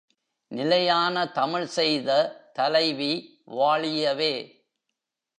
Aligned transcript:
நிலையான 0.51 1.25
தமிழ்செய்த 1.25 2.09
தலைவிவா 2.59 3.71
ழியவே! 3.77 4.33